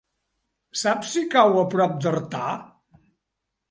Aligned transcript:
Saps 0.85 1.13
si 1.17 1.23
cau 1.35 1.61
a 1.67 1.69
prop 1.77 2.03
d'Artà? 2.07 2.53